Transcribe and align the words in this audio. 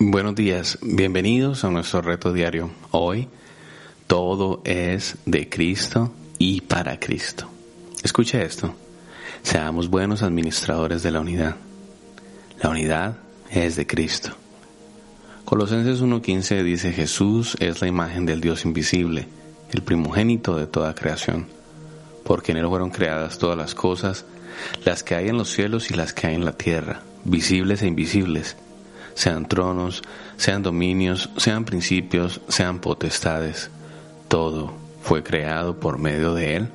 Buenos 0.00 0.34
días, 0.34 0.76
bienvenidos 0.82 1.62
a 1.62 1.70
nuestro 1.70 2.02
reto 2.02 2.32
diario. 2.32 2.68
Hoy 2.90 3.28
todo 4.08 4.60
es 4.64 5.16
de 5.24 5.48
Cristo 5.48 6.12
y 6.36 6.62
para 6.62 6.98
Cristo. 6.98 7.48
Escuche 8.02 8.44
esto, 8.44 8.74
seamos 9.44 9.88
buenos 9.88 10.24
administradores 10.24 11.04
de 11.04 11.12
la 11.12 11.20
unidad. 11.20 11.54
La 12.60 12.70
unidad 12.70 13.18
es 13.50 13.76
de 13.76 13.86
Cristo. 13.86 14.30
Colosenses 15.44 16.02
1.15 16.02 16.64
dice 16.64 16.92
Jesús 16.92 17.56
es 17.60 17.80
la 17.80 17.86
imagen 17.86 18.26
del 18.26 18.40
Dios 18.40 18.64
invisible, 18.64 19.28
el 19.70 19.82
primogénito 19.82 20.56
de 20.56 20.66
toda 20.66 20.96
creación, 20.96 21.46
porque 22.24 22.50
en 22.50 22.58
Él 22.58 22.66
fueron 22.66 22.90
creadas 22.90 23.38
todas 23.38 23.56
las 23.56 23.76
cosas, 23.76 24.24
las 24.84 25.04
que 25.04 25.14
hay 25.14 25.28
en 25.28 25.38
los 25.38 25.50
cielos 25.50 25.92
y 25.92 25.94
las 25.94 26.12
que 26.12 26.26
hay 26.26 26.34
en 26.34 26.44
la 26.44 26.56
tierra, 26.56 27.02
visibles 27.24 27.80
e 27.82 27.86
invisibles 27.86 28.56
sean 29.14 29.46
tronos, 29.46 30.02
sean 30.36 30.62
dominios, 30.62 31.30
sean 31.36 31.64
principios, 31.64 32.40
sean 32.48 32.80
potestades. 32.80 33.70
Todo 34.28 34.72
fue 35.02 35.22
creado 35.22 35.78
por 35.78 35.98
medio 35.98 36.34
de 36.34 36.56
Él 36.56 36.68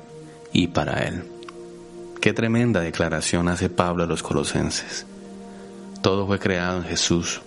y 0.52 0.68
para 0.68 1.00
Él. 1.06 1.24
Qué 2.20 2.32
tremenda 2.32 2.80
declaración 2.80 3.48
hace 3.48 3.70
Pablo 3.70 4.04
a 4.04 4.06
los 4.06 4.22
colosenses. 4.22 5.06
Todo 6.02 6.26
fue 6.26 6.38
creado 6.38 6.78
en 6.78 6.84
Jesús. 6.84 7.40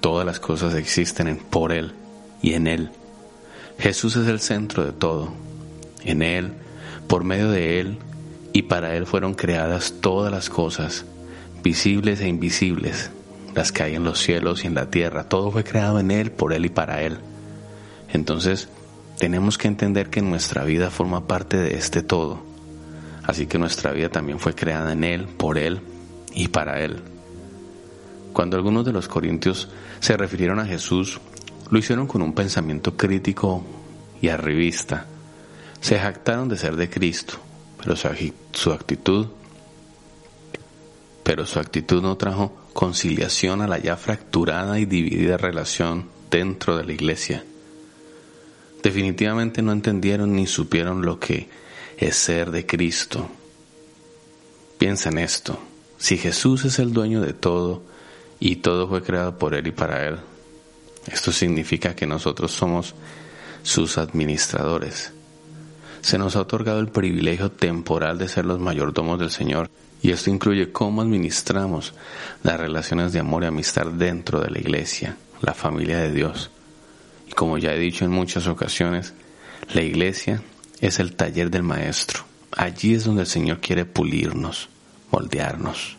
Todas 0.00 0.24
las 0.24 0.40
cosas 0.40 0.74
existen 0.74 1.38
por 1.50 1.72
Él 1.72 1.92
y 2.42 2.54
en 2.54 2.66
Él. 2.66 2.90
Jesús 3.78 4.16
es 4.16 4.28
el 4.28 4.40
centro 4.40 4.84
de 4.84 4.92
todo. 4.92 5.32
En 6.04 6.22
Él, 6.22 6.52
por 7.06 7.24
medio 7.24 7.50
de 7.50 7.80
Él 7.80 7.98
y 8.52 8.62
para 8.62 8.96
Él 8.96 9.06
fueron 9.06 9.34
creadas 9.34 9.94
todas 10.00 10.32
las 10.32 10.48
cosas, 10.50 11.04
visibles 11.62 12.20
e 12.20 12.28
invisibles, 12.28 13.10
las 13.58 13.72
que 13.72 13.82
hay 13.82 13.96
en 13.96 14.04
los 14.04 14.20
cielos 14.20 14.62
y 14.62 14.68
en 14.68 14.76
la 14.76 14.88
tierra. 14.88 15.24
Todo 15.24 15.50
fue 15.50 15.64
creado 15.64 15.98
en 15.98 16.12
Él, 16.12 16.30
por 16.30 16.52
Él 16.52 16.64
y 16.64 16.68
para 16.68 17.02
Él. 17.02 17.18
Entonces, 18.12 18.68
tenemos 19.18 19.58
que 19.58 19.66
entender 19.66 20.10
que 20.10 20.22
nuestra 20.22 20.62
vida 20.62 20.90
forma 20.90 21.26
parte 21.26 21.56
de 21.56 21.74
este 21.74 22.04
todo. 22.04 22.38
Así 23.24 23.48
que 23.48 23.58
nuestra 23.58 23.90
vida 23.90 24.10
también 24.10 24.38
fue 24.38 24.54
creada 24.54 24.92
en 24.92 25.02
Él, 25.02 25.26
por 25.26 25.58
Él 25.58 25.80
y 26.32 26.46
para 26.46 26.84
Él. 26.84 27.02
Cuando 28.32 28.56
algunos 28.56 28.84
de 28.84 28.92
los 28.92 29.08
corintios 29.08 29.68
se 29.98 30.16
refirieron 30.16 30.60
a 30.60 30.64
Jesús, 30.64 31.20
lo 31.68 31.80
hicieron 31.80 32.06
con 32.06 32.22
un 32.22 32.34
pensamiento 32.34 32.96
crítico 32.96 33.64
y 34.22 34.28
arribista. 34.28 35.06
Se 35.80 35.98
jactaron 35.98 36.48
de 36.48 36.58
ser 36.58 36.76
de 36.76 36.88
Cristo, 36.88 37.34
pero 37.82 37.96
su 37.96 38.70
actitud 38.70 39.26
pero 41.28 41.44
su 41.44 41.58
actitud 41.58 42.00
no 42.00 42.16
trajo 42.16 42.56
conciliación 42.78 43.60
a 43.60 43.66
la 43.66 43.78
ya 43.78 43.96
fracturada 43.96 44.78
y 44.78 44.84
dividida 44.84 45.36
relación 45.36 46.08
dentro 46.30 46.76
de 46.76 46.84
la 46.84 46.92
iglesia. 46.92 47.44
Definitivamente 48.84 49.62
no 49.62 49.72
entendieron 49.72 50.36
ni 50.36 50.46
supieron 50.46 51.04
lo 51.04 51.18
que 51.18 51.48
es 51.96 52.14
ser 52.14 52.52
de 52.52 52.66
Cristo. 52.66 53.28
Piensa 54.78 55.08
en 55.08 55.18
esto. 55.18 55.58
Si 55.98 56.18
Jesús 56.18 56.64
es 56.66 56.78
el 56.78 56.92
dueño 56.92 57.20
de 57.20 57.32
todo 57.32 57.82
y 58.38 58.54
todo 58.54 58.86
fue 58.86 59.02
creado 59.02 59.38
por 59.38 59.54
Él 59.54 59.66
y 59.66 59.72
para 59.72 60.06
Él, 60.06 60.18
esto 61.10 61.32
significa 61.32 61.96
que 61.96 62.06
nosotros 62.06 62.52
somos 62.52 62.94
sus 63.64 63.98
administradores. 63.98 65.10
Se 66.00 66.18
nos 66.18 66.36
ha 66.36 66.40
otorgado 66.40 66.80
el 66.80 66.88
privilegio 66.88 67.50
temporal 67.50 68.18
de 68.18 68.28
ser 68.28 68.44
los 68.44 68.60
mayordomos 68.60 69.18
del 69.18 69.30
Señor 69.30 69.70
y 70.02 70.10
esto 70.10 70.30
incluye 70.30 70.72
cómo 70.72 71.02
administramos 71.02 71.94
las 72.42 72.58
relaciones 72.58 73.12
de 73.12 73.20
amor 73.20 73.42
y 73.42 73.46
amistad 73.46 73.86
dentro 73.86 74.40
de 74.40 74.50
la 74.50 74.58
iglesia, 74.58 75.16
la 75.40 75.54
familia 75.54 75.98
de 75.98 76.12
Dios. 76.12 76.50
Y 77.26 77.32
como 77.32 77.58
ya 77.58 77.74
he 77.74 77.78
dicho 77.78 78.04
en 78.04 78.12
muchas 78.12 78.46
ocasiones, 78.46 79.12
la 79.72 79.82
iglesia 79.82 80.42
es 80.80 81.00
el 81.00 81.14
taller 81.14 81.50
del 81.50 81.64
maestro. 81.64 82.24
Allí 82.52 82.94
es 82.94 83.04
donde 83.04 83.22
el 83.22 83.26
Señor 83.26 83.60
quiere 83.60 83.84
pulirnos, 83.84 84.68
moldearnos. 85.10 85.96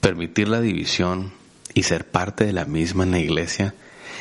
Permitir 0.00 0.48
la 0.48 0.60
división 0.60 1.32
y 1.72 1.84
ser 1.84 2.06
parte 2.10 2.44
de 2.44 2.52
la 2.52 2.66
misma 2.66 3.04
en 3.04 3.12
la 3.12 3.20
iglesia 3.20 3.74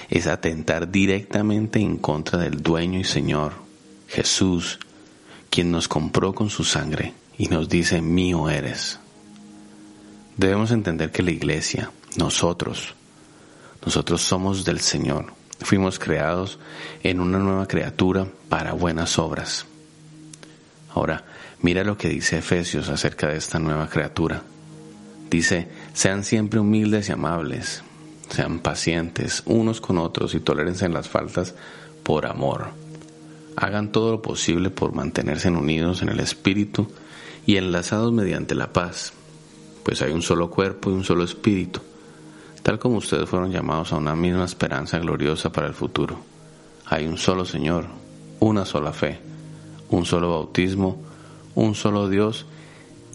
es 0.10 0.28
atentar 0.28 0.92
directamente 0.92 1.80
en 1.80 1.98
contra 1.98 2.40
del 2.40 2.62
dueño 2.62 3.00
y 3.00 3.04
Señor, 3.04 3.54
Jesús, 4.14 4.78
quien 5.50 5.72
nos 5.72 5.88
compró 5.88 6.36
con 6.36 6.52
su 6.52 6.64
sangre 6.64 7.16
y 7.36 7.48
nos 7.48 7.68
dice, 7.68 8.00
mío 8.00 8.48
eres. 8.48 9.00
Debemos 10.38 10.70
entender 10.70 11.12
que 11.12 11.24
la 11.24 11.32
iglesia, 11.32 11.90
nosotros, 12.16 12.94
nosotros 13.84 14.22
somos 14.22 14.66
del 14.66 14.82
Señor. 14.82 15.34
Fuimos 15.62 15.98
creados 15.98 16.60
en 17.02 17.22
una 17.22 17.40
nueva 17.40 17.68
criatura 17.68 18.28
para 18.50 18.74
buenas 18.74 19.18
obras. 19.18 19.66
Ahora, 20.94 21.26
mira 21.62 21.84
lo 21.84 21.98
que 21.98 22.10
dice 22.10 22.38
Efesios 22.38 22.90
acerca 22.90 23.30
de 23.30 23.38
esta 23.38 23.58
nueva 23.58 23.90
criatura. 23.90 24.44
Dice, 25.32 25.70
sean 25.94 26.24
siempre 26.24 26.60
humildes 26.60 27.10
y 27.10 27.14
amables, 27.14 27.82
sean 28.30 28.60
pacientes 28.60 29.42
unos 29.48 29.82
con 29.82 29.98
otros 29.98 30.36
y 30.36 30.40
tolérense 30.40 30.86
en 30.86 30.94
las 30.94 31.10
faltas 31.10 31.56
por 32.04 32.28
amor. 32.28 32.83
Hagan 33.56 33.92
todo 33.92 34.12
lo 34.12 34.22
posible 34.22 34.70
por 34.70 34.94
mantenerse 34.94 35.50
unidos 35.50 36.02
en 36.02 36.10
el 36.10 36.20
Espíritu 36.20 36.88
y 37.46 37.58
enlazados 37.58 38.12
mediante 38.12 38.56
la 38.56 38.72
paz, 38.72 39.14
pues 39.84 40.02
hay 40.02 40.12
un 40.12 40.22
solo 40.22 40.50
cuerpo 40.50 40.90
y 40.90 40.94
un 40.94 41.04
solo 41.04 41.24
espíritu, 41.24 41.82
tal 42.62 42.80
como 42.80 42.98
ustedes 42.98 43.30
fueron 43.30 43.52
llamados 43.52 43.92
a 43.92 43.98
una 43.98 44.16
misma 44.16 44.46
esperanza 44.46 44.98
gloriosa 45.00 45.52
para 45.52 45.68
el 45.68 45.74
futuro. 45.74 46.20
Hay 46.86 47.06
un 47.06 47.18
solo 47.18 47.46
Señor, 47.46 47.86
una 48.40 48.66
sola 48.66 48.94
fe, 48.94 49.20
un 49.90 50.06
solo 50.06 50.30
bautismo, 50.30 51.02
un 51.56 51.76
solo 51.76 52.10
Dios 52.10 52.46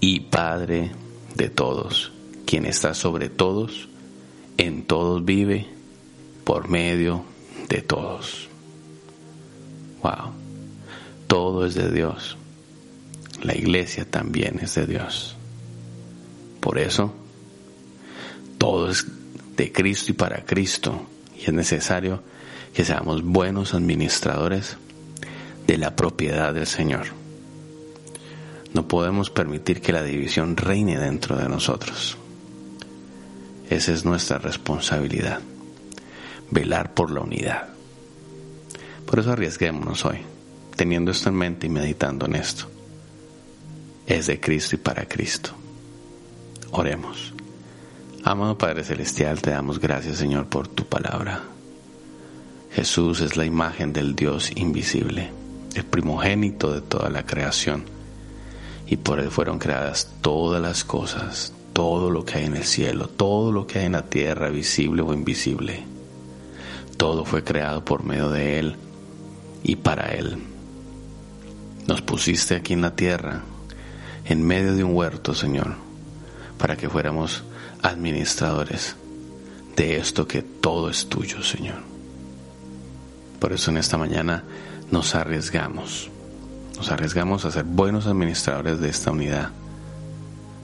y 0.01 0.21
Padre 0.21 0.93
de 1.35 1.49
todos, 1.49 2.13
quien 2.47 2.67
está 2.67 2.95
sobre 2.95 3.29
todos, 3.29 3.89
en 4.59 4.85
todos 4.85 5.25
vive, 5.25 5.69
por 6.45 6.69
medio 6.69 7.25
de 7.69 7.83
todos. 7.83 8.49
Wow, 10.03 10.33
todo 11.27 11.67
es 11.67 11.75
de 11.75 11.91
Dios 11.91 12.39
la 13.43 13.55
iglesia 13.55 14.05
también 14.05 14.59
es 14.61 14.75
de 14.75 14.87
Dios. 14.87 15.37
Por 16.61 16.79
eso, 16.79 17.15
todo 18.59 18.91
es 18.91 19.07
de 19.57 19.73
Cristo 19.73 20.11
y 20.11 20.15
para 20.15 20.45
Cristo, 20.45 21.07
y 21.37 21.45
es 21.45 21.53
necesario 21.53 22.23
que 22.75 22.85
seamos 22.85 23.23
buenos 23.23 23.75
administradores 23.75 24.77
de 25.67 25.79
la 25.79 25.95
propiedad 25.95 26.53
del 26.53 26.67
Señor. 26.67 27.07
No 28.75 28.89
podemos 28.89 29.31
permitir 29.31 29.81
que 29.81 29.93
la 29.93 30.03
división 30.03 30.57
reine 30.57 30.99
dentro 30.99 31.37
de 31.37 31.49
nosotros. 31.49 32.17
Esa 33.71 33.93
es 33.93 34.05
nuestra 34.05 34.39
responsabilidad, 34.39 35.41
velar 36.51 36.95
por 36.95 37.11
la 37.11 37.21
unidad. 37.21 37.78
Por 39.09 39.21
eso 39.21 39.33
arriesguémonos 39.33 40.05
hoy, 40.05 40.19
teniendo 40.77 41.13
esto 41.13 41.31
en 41.31 41.37
mente 41.37 41.67
y 41.67 41.71
meditando 41.71 42.27
en 42.27 42.35
esto 42.35 42.69
es 44.07 44.27
de 44.27 44.39
Cristo 44.39 44.75
y 44.75 44.79
para 44.79 45.07
Cristo. 45.07 45.51
Oremos. 46.73 47.33
Amado 48.23 48.59
Padre 48.59 48.85
Celestial, 48.85 49.41
te 49.41 49.51
damos 49.51 49.81
gracias 49.81 50.19
Señor 50.19 50.47
por 50.47 50.69
tu 50.69 50.85
palabra. 50.85 51.43
Jesús 52.73 53.23
es 53.23 53.37
la 53.39 53.47
imagen 53.47 53.95
del 53.95 54.15
Dios 54.15 54.51
invisible, 54.57 55.31
el 55.75 55.85
primogénito 55.85 56.73
de 56.73 56.83
toda 56.83 57.09
la 57.09 57.25
creación, 57.25 57.85
y 58.87 58.97
por 58.97 59.21
Él 59.21 59.31
fueron 59.31 59.59
creadas 59.59 60.11
todas 60.21 60.61
las 60.61 60.85
cosas, 60.85 61.55
todo 61.73 62.11
lo 62.11 62.27
que 62.27 62.39
hay 62.39 62.45
en 62.45 62.57
el 62.57 62.65
cielo, 62.65 63.09
todo 63.09 63.53
lo 63.53 63.67
que 63.67 63.79
hay 63.79 63.87
en 63.87 63.93
la 63.93 64.05
tierra, 64.05 64.51
visible 64.51 65.01
o 65.01 65.15
invisible. 65.15 65.85
Todo 66.99 67.25
fue 67.25 67.43
creado 67.43 67.85
por 67.85 68.05
medio 68.05 68.29
de 68.31 68.59
Él 68.59 68.77
y 69.69 69.77
para 69.77 70.15
Él. 70.15 70.39
Nos 71.87 72.01
pusiste 72.01 72.57
aquí 72.57 72.73
en 72.73 72.81
la 72.81 72.97
tierra 72.97 73.43
en 74.25 74.43
medio 74.43 74.75
de 74.75 74.83
un 74.83 74.97
huerto, 74.97 75.35
Señor, 75.35 75.75
para 76.57 76.77
que 76.77 76.89
fuéramos 76.89 77.45
administradores 77.83 78.97
de 79.77 79.99
esto 79.99 80.27
que 80.27 80.41
todo 80.41 80.89
es 80.89 81.11
tuyo, 81.11 81.43
Señor. 81.43 81.83
Por 83.39 83.53
eso 83.53 83.71
en 83.71 83.77
esta 83.77 83.99
mañana 83.99 84.43
nos 84.91 85.15
arriesgamos, 85.15 86.11
nos 86.79 86.91
arriesgamos 86.91 87.45
a 87.45 87.51
ser 87.51 87.65
buenos 87.65 88.07
administradores 88.07 88.81
de 88.81 88.89
esta 88.89 89.11
unidad, 89.11 89.51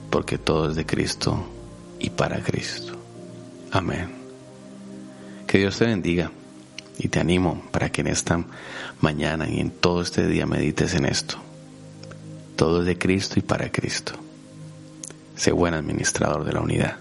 porque 0.09 0.39
todo 0.39 0.71
es 0.71 0.75
de 0.75 0.85
Cristo 0.87 1.45
y 1.99 2.09
para 2.09 2.41
Cristo. 2.41 2.93
Amén. 3.71 4.15
Que 5.45 5.59
Dios 5.59 5.77
te 5.77 5.85
bendiga 5.85 6.31
y 6.97 7.09
te 7.09 7.19
animo 7.19 7.61
para 7.71 7.91
que 7.91 8.01
en 8.01 8.07
esta 8.07 8.43
mañana 9.01 9.49
y 9.49 9.59
en 9.59 9.71
todo 9.71 10.01
este 10.01 10.27
día 10.27 10.45
medites 10.45 10.93
en 10.93 11.05
esto 11.05 11.45
todo 12.55 12.81
es 12.81 12.85
de 12.85 12.97
Cristo 12.97 13.37
y 13.37 13.41
para 13.41 13.71
Cristo. 13.71 14.13
Sé 15.35 15.51
buen 15.51 15.73
administrador 15.73 16.45
de 16.45 16.53
la 16.53 16.61
unidad. 16.61 16.97